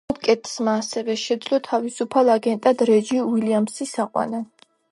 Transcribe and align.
ბობკეტსმა 0.09 0.71
ასევე 0.83 1.15
შეძლო 1.23 1.59
თავისუფალ 1.67 2.31
აგენტად 2.37 2.81
რეჯი 2.91 3.21
უილიამსის 3.27 3.95
აყვანა. 4.07 4.41